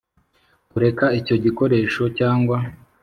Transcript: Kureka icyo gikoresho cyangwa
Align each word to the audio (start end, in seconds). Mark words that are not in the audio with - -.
Kureka 0.71 1.05
icyo 1.19 1.35
gikoresho 1.43 2.03
cyangwa 2.17 2.57